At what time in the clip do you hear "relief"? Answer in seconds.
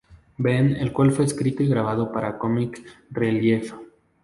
3.11-3.71